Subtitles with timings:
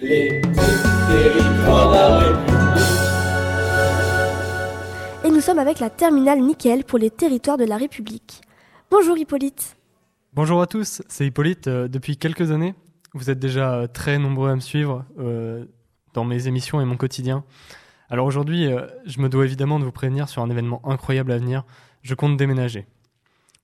[0.00, 2.84] les territoires de la République.
[5.24, 8.42] Et nous sommes avec la terminale Nickel pour les territoires de la République.
[8.90, 9.76] Bonjour Hippolyte.
[10.34, 11.66] Bonjour à tous, c'est Hippolyte.
[11.66, 12.74] Euh, depuis quelques années,
[13.14, 15.64] vous êtes déjà euh, très nombreux à me suivre euh,
[16.12, 17.44] dans mes émissions et mon quotidien.
[18.10, 21.38] Alors aujourd'hui, euh, je me dois évidemment de vous prévenir sur un événement incroyable à
[21.38, 21.64] venir.
[22.02, 22.86] Je compte déménager.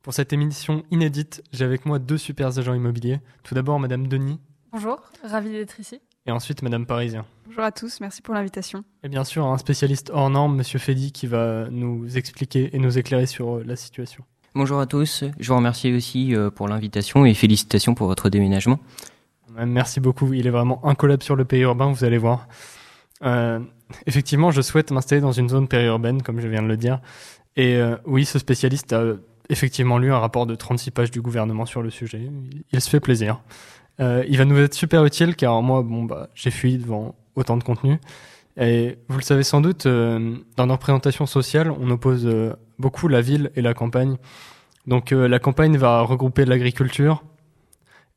[0.03, 3.21] Pour cette émission inédite, j'ai avec moi deux super agents immobiliers.
[3.43, 4.41] Tout d'abord, Madame Denis
[4.73, 6.01] Bonjour, ravi d'être ici.
[6.27, 7.25] Et ensuite Madame Parisien.
[7.47, 8.85] Bonjour à tous, merci pour l'invitation.
[9.03, 12.99] Et bien sûr, un spécialiste hors norme, Monsieur Fedi, qui va nous expliquer et nous
[12.99, 14.25] éclairer sur euh, la situation.
[14.55, 18.79] Bonjour à tous, je vous remercie aussi euh, pour l'invitation et félicitations pour votre déménagement.
[19.67, 20.33] Merci beaucoup.
[20.33, 22.49] Il est vraiment incollable sur le pays urbain, vous allez voir.
[23.23, 23.61] Euh,
[24.07, 27.01] effectivement, je souhaite m'installer dans une zone périurbaine, comme je viens de le dire.
[27.57, 29.03] Et euh, oui, ce spécialiste a
[29.49, 32.31] effectivement lu un rapport de 36 pages du gouvernement sur le sujet.
[32.73, 33.41] Il se fait plaisir.
[34.01, 37.57] Euh, il va nous être super utile car moi, bon, bah, j'ai fui devant autant
[37.57, 37.99] de contenu.
[38.57, 43.09] Et vous le savez sans doute, euh, dans nos représentations sociales, on oppose euh, beaucoup
[43.09, 44.17] la ville et la campagne.
[44.87, 47.23] Donc euh, la campagne va regrouper l'agriculture,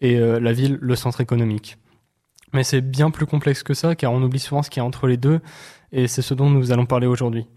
[0.02, 1.77] et euh, la ville le centre économique.
[2.53, 4.86] Mais c'est bien plus complexe que ça, car on oublie souvent ce qu'il y a
[4.86, 5.42] entre les deux,
[5.92, 7.47] et c'est ce dont nous allons parler aujourd'hui.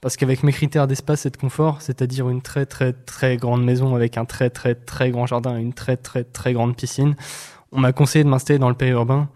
[0.00, 3.96] Parce qu'avec mes critères d'espace et de confort, c'est-à-dire une très très très grande maison
[3.96, 7.16] avec un très très très grand jardin et une très très très grande piscine,
[7.72, 9.28] on m'a conseillé de m'installer dans le périurbain.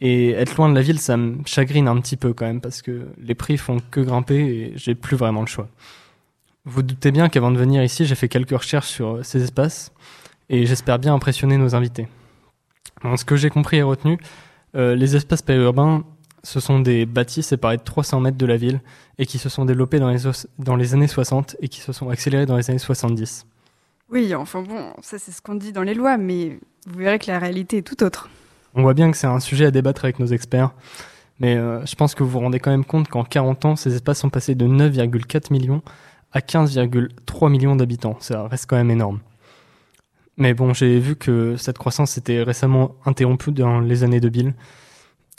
[0.00, 2.82] Et être loin de la ville, ça me chagrine un petit peu quand même, parce
[2.82, 5.68] que les prix font que grimper et j'ai plus vraiment le choix.
[6.66, 9.92] Vous doutez bien qu'avant de venir ici, j'ai fait quelques recherches sur ces espaces,
[10.50, 12.08] et j'espère bien impressionner nos invités.
[13.02, 14.18] Bon, ce que j'ai compris et retenu,
[14.74, 16.04] euh, les espaces périurbains,
[16.42, 18.80] ce sont des bâtis séparés de 300 mètres de la ville
[19.18, 20.20] et qui se sont développés dans les,
[20.58, 23.46] dans les années 60 et qui se sont accélérés dans les années 70.
[24.10, 27.26] Oui, enfin bon, ça c'est ce qu'on dit dans les lois, mais vous verrez que
[27.26, 28.28] la réalité est tout autre.
[28.74, 30.70] On voit bien que c'est un sujet à débattre avec nos experts,
[31.40, 33.94] mais euh, je pense que vous vous rendez quand même compte qu'en 40 ans, ces
[33.94, 35.82] espaces sont passés de 9,4 millions
[36.32, 38.16] à 15,3 millions d'habitants.
[38.20, 39.20] Ça reste quand même énorme.
[40.36, 44.54] Mais bon, j'ai vu que cette croissance était récemment interrompue dans les années 2000.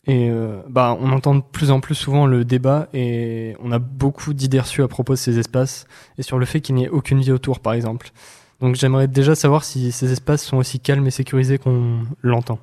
[0.08, 3.80] Et euh, bah, on entend de plus en plus souvent le débat et on a
[3.80, 5.86] beaucoup d'idées reçues à propos de ces espaces
[6.18, 8.12] et sur le fait qu'il n'y ait aucune vie autour, par exemple.
[8.60, 12.60] Donc j'aimerais déjà savoir si ces espaces sont aussi calmes et sécurisés qu'on l'entend.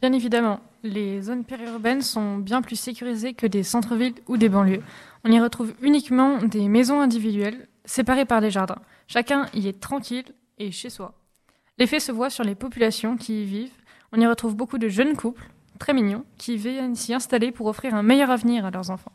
[0.00, 4.82] Bien évidemment, les zones périurbaines sont bien plus sécurisées que des centres-villes ou des banlieues.
[5.24, 8.78] On y retrouve uniquement des maisons individuelles, séparées par des jardins.
[9.08, 10.24] Chacun y est tranquille
[10.58, 11.14] et chez soi.
[11.78, 13.72] L'effet se voit sur les populations qui y vivent.
[14.12, 17.94] On y retrouve beaucoup de jeunes couples, très mignons, qui viennent s'y installer pour offrir
[17.94, 19.12] un meilleur avenir à leurs enfants.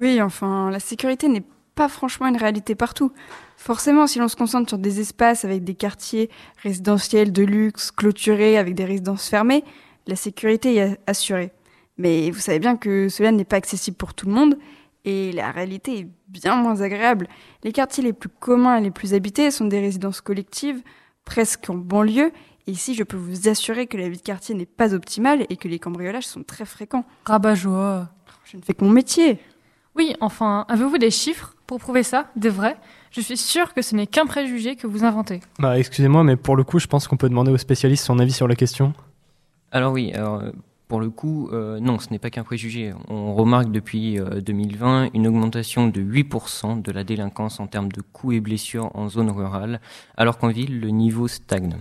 [0.00, 3.12] Oui, enfin, la sécurité n'est pas franchement une réalité partout.
[3.56, 6.30] Forcément, si l'on se concentre sur des espaces avec des quartiers
[6.62, 9.64] résidentiels de luxe, clôturés, avec des résidences fermées,
[10.06, 11.52] la sécurité est assurée.
[11.96, 14.58] Mais vous savez bien que cela n'est pas accessible pour tout le monde,
[15.04, 17.28] et la réalité est bien moins agréable.
[17.62, 20.82] Les quartiers les plus communs et les plus habités sont des résidences collectives,
[21.24, 22.32] presque en banlieue,
[22.66, 25.56] et ici je peux vous assurer que la vie de quartier n'est pas optimale et
[25.56, 27.04] que les cambriolages sont très fréquents.
[27.26, 28.08] Rabat-joie.
[28.44, 29.38] Je ne fais que mon métier.
[29.94, 31.53] Oui, enfin, avez-vous des chiffres?
[31.66, 32.76] Pour prouver ça, des vrais
[33.10, 35.40] Je suis sûre que ce n'est qu'un préjugé que vous inventez.
[35.58, 38.32] Bah, excusez-moi, mais pour le coup, je pense qu'on peut demander au spécialiste son avis
[38.32, 38.92] sur la question.
[39.72, 40.52] Alors oui, alors, euh,
[40.88, 42.92] pour le coup, euh, non, ce n'est pas qu'un préjugé.
[43.08, 48.00] On remarque depuis euh, 2020 une augmentation de 8% de la délinquance en termes de
[48.00, 49.80] coups et blessures en zone rurale,
[50.16, 51.76] alors qu'en ville, le niveau stagne.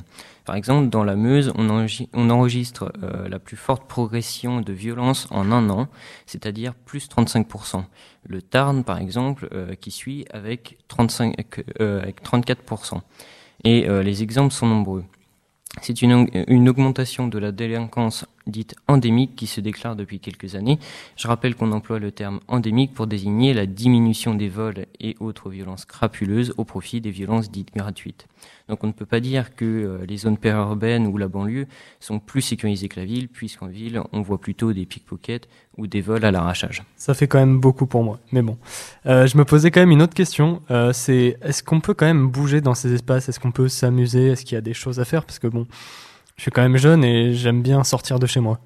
[0.45, 5.51] Par exemple, dans la Meuse, on, enregistre euh, la plus forte progression de violence en
[5.51, 5.87] un an,
[6.25, 7.83] c'est-à-dire plus 35%.
[8.25, 13.01] Le Tarn, par exemple, euh, qui suit avec, 35, euh, avec 34%.
[13.63, 15.05] Et euh, les exemples sont nombreux.
[15.81, 20.79] C'est une augmentation de la délinquance dite endémique qui se déclare depuis quelques années.
[21.17, 25.49] Je rappelle qu'on emploie le terme endémique pour désigner la diminution des vols et autres
[25.49, 28.27] violences crapuleuses au profit des violences dites gratuites.
[28.69, 31.67] Donc on ne peut pas dire que euh, les zones périurbaines ou la banlieue
[31.99, 35.47] sont plus sécurisées que la ville, puisqu'en ville on voit plutôt des pickpockets
[35.77, 36.83] ou des vols à l'arrachage.
[36.95, 38.19] Ça fait quand même beaucoup pour moi.
[38.31, 38.57] Mais bon.
[39.05, 40.61] Euh, je me posais quand même une autre question.
[40.71, 43.27] Euh, c'est est-ce qu'on peut quand même bouger dans ces espaces?
[43.27, 44.27] Est-ce qu'on peut s'amuser?
[44.27, 45.25] Est-ce qu'il y a des choses à faire?
[45.25, 45.67] Parce que bon,
[46.35, 48.59] je suis quand même jeune et j'aime bien sortir de chez moi.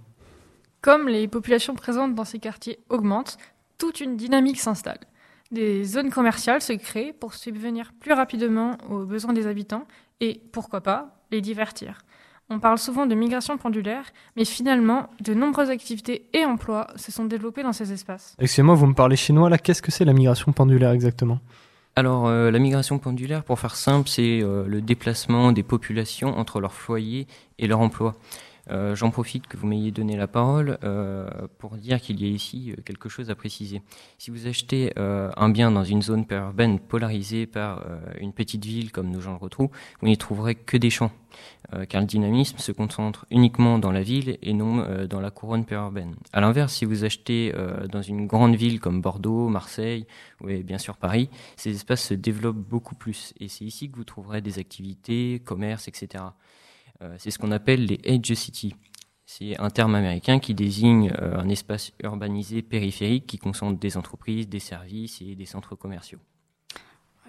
[0.81, 3.38] Comme les populations présentes dans ces quartiers augmentent,
[3.78, 5.00] toute une dynamique s'installe.
[5.52, 9.86] Des zones commerciales se créent pour subvenir plus rapidement aux besoins des habitants
[10.19, 12.02] et, pourquoi pas, les divertir.
[12.50, 14.06] On parle souvent de migration pendulaire,
[14.38, 18.36] mais finalement, de nombreuses activités et emplois se sont développés dans ces espaces.
[18.40, 19.58] Excusez-moi, vous me parlez chinois là.
[19.58, 21.40] Qu'est-ce que c'est la migration pendulaire exactement?
[21.98, 26.60] Alors, euh, la migration pendulaire, pour faire simple, c'est euh, le déplacement des populations entre
[26.60, 27.26] leur foyer
[27.58, 28.16] et leur emploi.
[28.69, 32.28] Euh, j'en profite que vous m'ayez donné la parole euh, pour dire qu'il y a
[32.28, 33.81] ici euh, quelque chose à préciser.
[34.18, 37.84] Si vous achetez un bien dans une zone périurbaine polarisée par
[38.19, 41.12] une petite ville comme nos gens le vous n'y trouverez que des champs,
[41.90, 46.16] car le dynamisme se concentre uniquement dans la ville et non dans la couronne périurbaine.
[46.34, 47.54] À l'inverse, si vous achetez
[47.92, 50.06] dans une grande ville comme Bordeaux, Marseille
[50.42, 54.04] ou bien sûr Paris, ces espaces se développent beaucoup plus et c'est ici que vous
[54.04, 56.24] trouverez des activités, commerces, etc.
[57.02, 58.76] Euh, c'est ce qu'on appelle les edge cities.
[59.26, 64.48] C'est un terme américain qui désigne euh, un espace urbanisé périphérique qui concentre des entreprises,
[64.48, 66.20] des services et des centres commerciaux.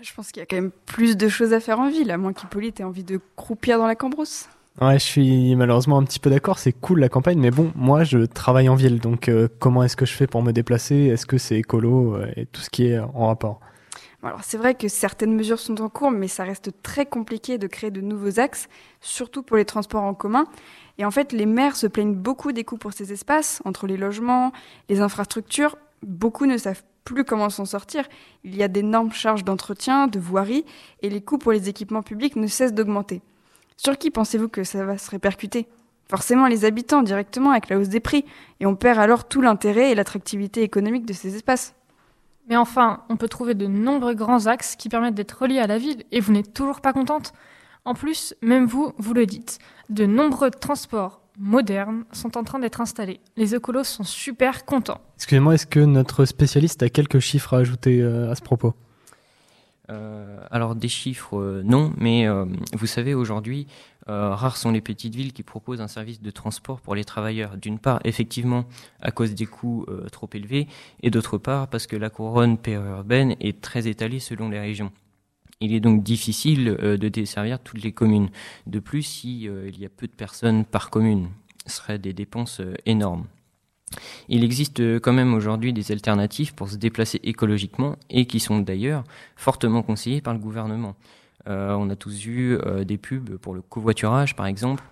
[0.00, 2.16] Je pense qu'il y a quand même plus de choses à faire en ville, à
[2.16, 4.48] moins qu'Hippolyte ait envie de croupir dans la cambrousse.
[4.80, 8.04] Ouais, je suis malheureusement un petit peu d'accord, c'est cool la campagne, mais bon, moi
[8.04, 10.94] je travaille en ville, donc euh, comment est-ce que je fais pour me déplacer?
[11.06, 13.58] Est-ce que c'est écolo et tout ce qui est en rapport?
[14.22, 17.68] Alors c'est vrai que certaines mesures sont en cours, mais ça reste très compliqué de
[17.68, 18.68] créer de nouveaux axes,
[19.00, 20.46] surtout pour les transports en commun.
[20.98, 23.96] Et en fait, les maires se plaignent beaucoup des coûts pour ces espaces, entre les
[23.96, 24.52] logements,
[24.88, 25.76] les infrastructures.
[26.02, 28.08] Beaucoup ne savent plus comment s'en sortir.
[28.42, 30.64] Il y a d'énormes charges d'entretien, de voirie,
[31.02, 33.22] et les coûts pour les équipements publics ne cessent d'augmenter.
[33.76, 35.68] Sur qui pensez-vous que ça va se répercuter?
[36.10, 38.24] Forcément les habitants directement avec la hausse des prix,
[38.58, 41.74] et on perd alors tout l'intérêt et l'attractivité économique de ces espaces.
[42.48, 45.78] Mais enfin, on peut trouver de nombreux grands axes qui permettent d'être reliés à la
[45.78, 47.32] ville et vous n'êtes toujours pas contente.
[47.84, 49.58] En plus, même vous, vous le dites,
[49.90, 53.20] de nombreux transports modernes sont en train d'être installés.
[53.36, 55.00] Les écolos sont super contents.
[55.16, 58.74] Excusez-moi, est-ce que notre spécialiste a quelques chiffres à ajouter euh, à ce propos?
[59.90, 62.26] Euh, alors des chiffres, euh, non, mais
[62.74, 63.66] vous savez aujourd'hui,
[64.08, 67.56] euh, rares sont les petites villes qui proposent un service de transport pour les travailleurs.
[67.56, 68.64] D'une part, effectivement,
[69.00, 70.66] à cause des coûts euh, trop élevés,
[71.02, 74.92] et d'autre part, parce que la couronne périurbaine est très étalée selon les régions.
[75.60, 78.30] Il est donc difficile euh, de desservir toutes les communes.
[78.66, 81.28] De plus, si il y a peu de personnes par commune,
[81.66, 83.26] ce seraient des dépenses énormes.
[84.28, 89.04] Il existe quand même aujourd'hui des alternatives pour se déplacer écologiquement et qui sont d'ailleurs
[89.34, 90.94] fortement conseillées par le gouvernement.
[91.46, 94.84] Euh, on a tous vu euh, des pubs pour le covoiturage, par exemple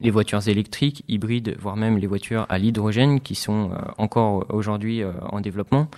[0.00, 5.02] les voitures électriques, hybrides, voire même les voitures à l'hydrogène qui sont euh, encore aujourd'hui
[5.04, 5.88] en développement.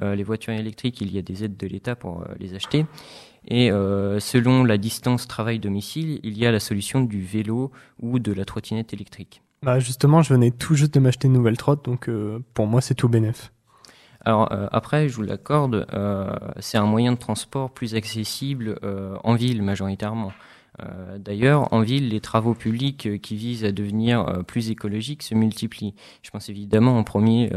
[0.00, 2.84] les voitures électriques, il y a des aides de l'État pour les acheter.
[3.46, 7.70] Et selon la distance travail-domicile, il y a la solution du vélo
[8.02, 9.40] ou de la trottinette électrique.
[9.62, 12.10] Bah justement, je venais tout juste de m'acheter une nouvelle trotte, donc
[12.54, 13.52] pour moi c'est tout bénef.
[14.24, 19.16] Alors euh, après, je vous l'accorde, euh, c'est un moyen de transport plus accessible euh,
[19.22, 20.32] en ville majoritairement.
[21.18, 25.94] D'ailleurs, en ville, les travaux publics qui visent à devenir plus écologiques se multiplient.
[26.22, 27.52] Je pense évidemment en premier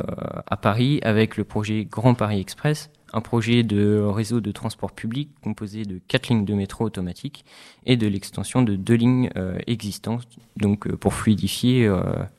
[0.45, 5.31] à Paris avec le projet Grand Paris Express, un projet de réseau de transport public
[5.41, 7.43] composé de quatre lignes de métro automatiques
[7.87, 9.31] et de l'extension de deux lignes
[9.65, 11.91] existantes, donc pour fluidifier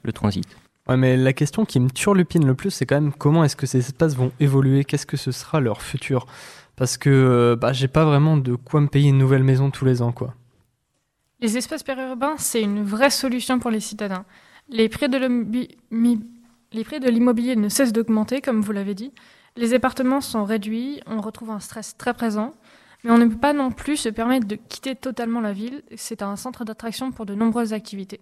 [0.04, 0.46] le transit.
[0.88, 3.66] Ouais, mais la question qui me turlupine le plus, c'est quand même comment est-ce que
[3.66, 4.84] ces espaces vont évoluer?
[4.84, 6.26] Qu'est-ce que ce sera leur futur?
[6.76, 9.84] Parce que euh, bah, j'ai pas vraiment de quoi me payer une nouvelle maison tous
[9.84, 10.34] les ans, quoi.
[11.40, 14.24] Les espaces périurbains, c'est une vraie solution pour les citadins.
[14.70, 15.18] Les prix de
[17.08, 19.12] l'immobilier ne cessent d'augmenter, comme vous l'avez dit.
[19.56, 22.54] Les appartements sont réduits, on retrouve un stress très présent.
[23.04, 25.82] Mais on ne peut pas non plus se permettre de quitter totalement la ville.
[25.96, 28.20] C'est un centre d'attraction pour de nombreuses activités.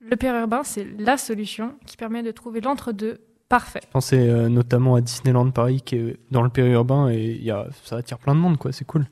[0.00, 3.20] Le périurbain, c'est la solution qui permet de trouver l'entre-deux
[3.50, 3.80] parfait.
[3.82, 7.66] Je pensais euh, notamment à Disneyland Paris qui est dans le périurbain et y a,
[7.84, 8.72] ça attire plein de monde, quoi.
[8.72, 9.06] C'est cool.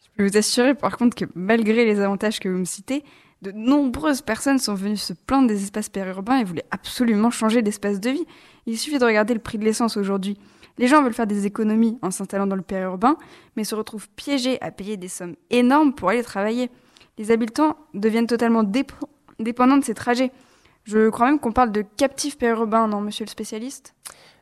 [0.00, 3.02] Je peux vous assurer par contre que malgré les avantages que vous me citez,
[3.40, 7.98] de nombreuses personnes sont venues se plaindre des espaces périurbains et voulaient absolument changer d'espace
[7.98, 8.26] de vie.
[8.66, 10.38] Il suffit de regarder le prix de l'essence aujourd'hui.
[10.78, 13.16] Les gens veulent faire des économies en s'installant dans le périurbain,
[13.56, 16.70] mais se retrouvent piégés à payer des sommes énormes pour aller travailler.
[17.18, 20.32] Les habitants deviennent totalement dépendants dépendant de ces trajets.
[20.84, 23.94] Je crois même qu'on parle de captifs périurbains, non, monsieur le spécialiste?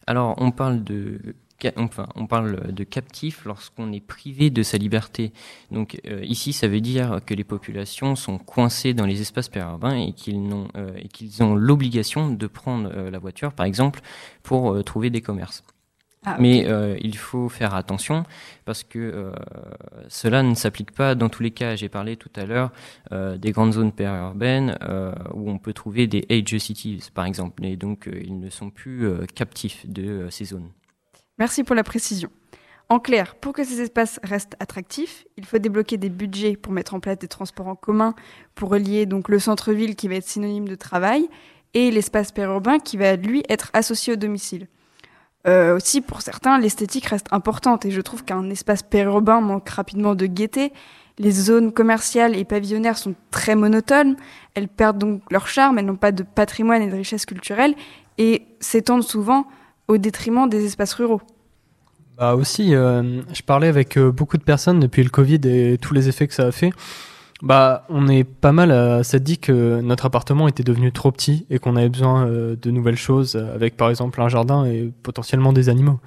[0.07, 1.35] Alors, on parle de
[1.77, 5.33] Enfin, on parle de captifs lorsqu'on est privé de sa liberté.
[5.71, 9.97] Donc euh, ici, ça veut dire que les populations sont coincées dans les espaces périurbains
[9.97, 14.01] et qu'ils ont, euh, et ont l'obligation de prendre euh, la voiture, par exemple,
[14.43, 15.63] pour trouver des commerces.
[16.27, 18.25] Ah, Mais euh, il faut faire attention
[18.67, 19.33] parce que euh,
[20.09, 21.77] cela ne s'applique pas dans tous les cas.
[21.77, 22.73] J'ai parlé tout à l'heure
[23.11, 24.77] euh, des grandes zones périurbaines
[25.33, 29.09] où on peut trouver des age cities, par exemple, et donc ils ne sont plus
[29.35, 30.71] captifs de ces zones.
[31.39, 32.31] Merci pour la précision.
[32.91, 36.93] En clair, pour que ces espaces restent attractifs, il faut débloquer des budgets pour mettre
[36.93, 38.15] en place des transports en commun,
[38.55, 41.29] pour relier donc le centre-ville qui va être synonyme de travail
[41.73, 44.67] et l'espace périurbain qui va lui être associé au domicile.
[45.47, 50.15] Euh, aussi, pour certains, l'esthétique reste importante et je trouve qu'un espace périurbain manque rapidement
[50.15, 50.73] de gaieté.
[51.19, 54.17] Les zones commerciales et pavillonnaires sont très monotones,
[54.55, 57.75] elles perdent donc leur charme, elles n'ont pas de patrimoine et de richesse culturelle
[58.19, 59.47] et s'étendent souvent
[59.89, 61.21] au détriment des espaces ruraux.
[62.17, 65.95] Bah aussi, euh, je parlais avec euh, beaucoup de personnes depuis le Covid et tous
[65.95, 66.71] les effets que ça a fait.
[67.43, 71.47] Bah, on est pas mal à s'être dit que notre appartement était devenu trop petit
[71.49, 75.53] et qu'on avait besoin euh, de nouvelles choses, avec par exemple un jardin et potentiellement
[75.53, 76.01] des animaux.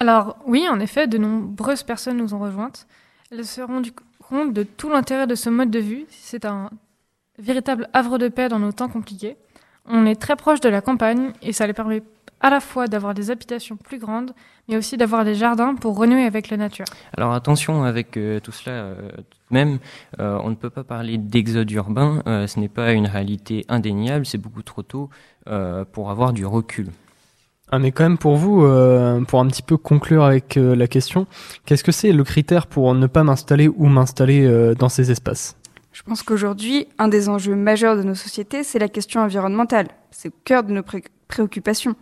[0.00, 2.86] Alors oui, en effet, de nombreuses personnes nous ont rejointes.
[3.30, 6.06] Elles se sont rendues compte de tout l'intérêt de ce mode de vue.
[6.08, 6.70] C'est un
[7.38, 9.36] véritable havre de paix dans nos temps compliqués.
[9.88, 12.02] On est très proche de la campagne et ça les permet
[12.42, 14.32] à la fois d'avoir des habitations plus grandes,
[14.68, 16.84] mais aussi d'avoir des jardins pour renouer avec la nature.
[17.16, 19.10] Alors attention avec euh, tout cela, euh,
[19.50, 19.78] même,
[20.18, 24.38] euh, on ne peut pas parler d'exode urbain, ce n'est pas une réalité indéniable, c'est
[24.38, 25.10] beaucoup trop tôt
[25.92, 26.88] pour avoir du recul.
[27.70, 28.60] Ah, mais quand même pour vous,
[29.26, 31.26] pour un petit peu conclure avec la question,
[31.64, 35.56] qu'est-ce que c'est le critère pour ne pas m'installer ou m'installer dans ces espaces?
[35.92, 39.88] Je pense qu'aujourd'hui, un des enjeux majeurs de nos sociétés, c'est la question environnementale.
[40.10, 40.82] C'est au cœur de nos
[41.28, 41.94] préoccupations.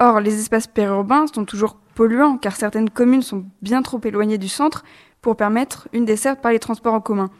[0.00, 4.48] Or, les espaces périurbains sont toujours polluants car certaines communes sont bien trop éloignées du
[4.48, 4.84] centre
[5.22, 7.30] pour permettre une desserte par les transports en commun.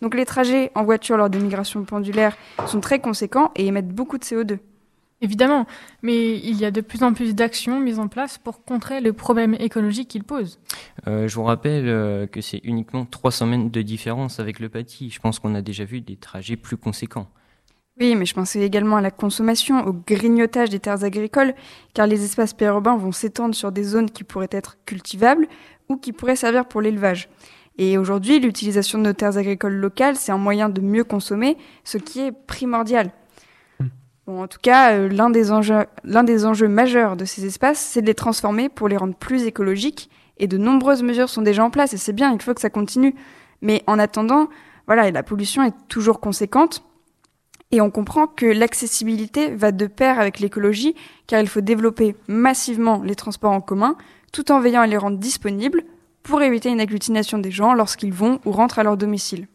[0.00, 4.18] Donc les trajets en voiture lors des migrations pendulaires sont très conséquents et émettent beaucoup
[4.18, 4.58] de CO2.
[5.22, 5.66] Évidemment,
[6.02, 9.12] mais il y a de plus en plus d'actions mises en place pour contrer le
[9.12, 10.58] problème écologique qu'il pose.
[11.06, 15.10] Euh, je vous rappelle euh, que c'est uniquement trois semaines de différence avec le Paty.
[15.10, 17.28] Je pense qu'on a déjà vu des trajets plus conséquents.
[18.00, 21.54] Oui, mais je pensais également à la consommation, au grignotage des terres agricoles,
[21.94, 25.46] car les espaces périurbains vont s'étendre sur des zones qui pourraient être cultivables
[25.88, 27.28] ou qui pourraient servir pour l'élevage.
[27.78, 31.98] Et aujourd'hui, l'utilisation de nos terres agricoles locales, c'est un moyen de mieux consommer, ce
[31.98, 33.12] qui est primordial.
[34.26, 37.80] Bon, en tout cas, euh, l'un des, enjeux, l'un des enjeux majeurs de ces espaces,
[37.80, 40.10] c'est de les transformer pour les rendre plus écologiques.
[40.38, 42.70] Et de nombreuses mesures sont déjà en place, et c'est bien, il faut que ça
[42.70, 43.14] continue.
[43.62, 44.48] Mais en attendant,
[44.86, 46.84] voilà, la pollution est toujours conséquente.
[47.72, 50.94] Et on comprend que l'accessibilité va de pair avec l'écologie,
[51.26, 53.96] car il faut développer massivement les transports en commun,
[54.32, 55.82] tout en veillant à les rendre disponibles
[56.22, 59.48] pour éviter une agglutination des gens lorsqu'ils vont ou rentrent à leur domicile.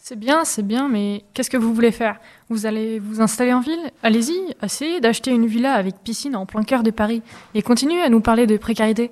[0.00, 2.18] C'est bien, c'est bien, mais qu'est-ce que vous voulez faire?
[2.48, 3.90] Vous allez vous installer en ville?
[4.02, 7.22] Allez-y, essayez d'acheter une villa avec piscine en plein cœur de Paris
[7.54, 9.10] et continuez à nous parler de précarité.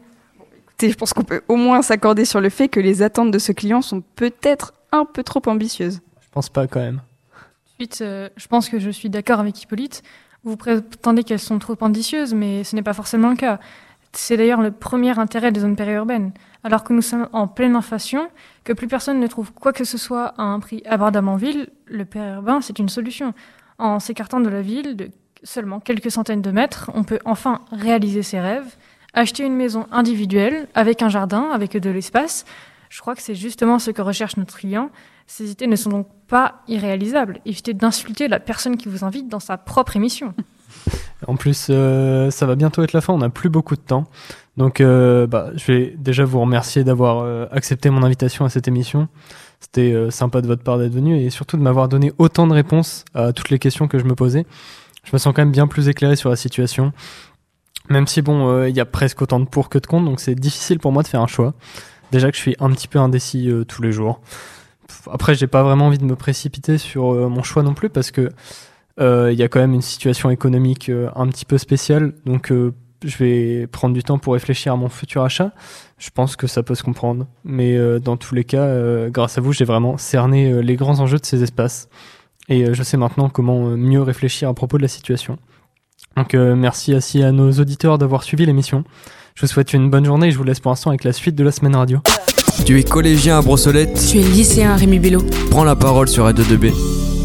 [0.62, 3.38] Écoutez, je pense qu'on peut au moins s'accorder sur le fait que les attentes de
[3.38, 6.00] ce client sont peut-être un peu trop ambitieuses.
[6.20, 7.02] Je pense pas quand même.
[7.74, 10.02] Ensuite, euh, je pense que je suis d'accord avec Hippolyte.
[10.44, 13.58] Vous prétendez qu'elles sont trop ambitieuses, mais ce n'est pas forcément le cas.
[14.12, 16.32] C'est d'ailleurs le premier intérêt des zones périurbaines.
[16.66, 18.28] Alors que nous sommes en pleine inflation,
[18.64, 21.68] que plus personne ne trouve quoi que ce soit à un prix abordable en ville,
[21.84, 23.34] le périurbain, c'est une solution.
[23.78, 25.10] En s'écartant de la ville de
[25.44, 28.74] seulement quelques centaines de mètres, on peut enfin réaliser ses rêves,
[29.14, 32.44] acheter une maison individuelle, avec un jardin, avec de l'espace.
[32.90, 34.90] Je crois que c'est justement ce que recherche notre client,
[35.28, 37.38] ces idées ne sont donc pas irréalisables.
[37.44, 40.34] Évitez d'insulter la personne qui vous invite dans sa propre émission.
[41.26, 44.04] En plus, euh, ça va bientôt être la fin, on n'a plus beaucoup de temps.
[44.56, 48.68] Donc, euh, bah, je vais déjà vous remercier d'avoir euh, accepté mon invitation à cette
[48.68, 49.08] émission.
[49.60, 53.04] C'était sympa de votre part d'être venu et surtout de m'avoir donné autant de réponses
[53.14, 54.44] à toutes les questions que je me posais.
[55.02, 56.92] Je me sens quand même bien plus éclairé sur la situation.
[57.88, 60.34] Même si, bon, il y a presque autant de pour que de contre, donc c'est
[60.34, 61.54] difficile pour moi de faire un choix.
[62.12, 64.20] Déjà que je suis un petit peu indécis tous les jours
[65.10, 68.10] après, j'ai pas vraiment envie de me précipiter sur euh, mon choix non plus parce
[68.10, 68.30] que
[69.00, 72.14] euh, il y a quand même une situation économique euh, un petit peu spéciale.
[72.24, 72.52] Donc,
[73.04, 75.52] je vais prendre du temps pour réfléchir à mon futur achat.
[75.98, 77.26] Je pense que ça peut se comprendre.
[77.44, 81.26] Mais dans tous les cas, grâce à vous, j'ai vraiment cerné les grands enjeux de
[81.26, 81.88] ces espaces.
[82.48, 85.38] Et je sais maintenant comment mieux réfléchir à propos de la situation.
[86.16, 88.84] Donc merci aussi à nos auditeurs d'avoir suivi l'émission.
[89.34, 91.34] Je vous souhaite une bonne journée et je vous laisse pour l'instant avec la suite
[91.34, 92.00] de la semaine radio.
[92.64, 94.00] Tu es collégien à Brossolette.
[94.10, 95.22] Tu es lycéen à Rémi Bello.
[95.50, 97.15] Prends la parole sur Radio 2B.